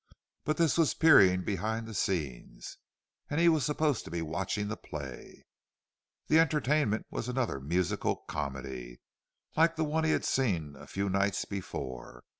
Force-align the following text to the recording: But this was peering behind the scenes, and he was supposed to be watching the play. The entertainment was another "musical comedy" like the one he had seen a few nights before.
But 0.45 0.57
this 0.57 0.79
was 0.79 0.95
peering 0.95 1.43
behind 1.43 1.85
the 1.85 1.93
scenes, 1.93 2.77
and 3.29 3.39
he 3.39 3.47
was 3.47 3.63
supposed 3.63 4.03
to 4.05 4.09
be 4.09 4.23
watching 4.23 4.67
the 4.67 4.75
play. 4.75 5.43
The 6.25 6.39
entertainment 6.39 7.05
was 7.11 7.29
another 7.29 7.59
"musical 7.59 8.15
comedy" 8.27 8.99
like 9.55 9.75
the 9.75 9.83
one 9.83 10.03
he 10.03 10.09
had 10.09 10.25
seen 10.25 10.75
a 10.75 10.87
few 10.87 11.07
nights 11.07 11.45
before. 11.45 12.23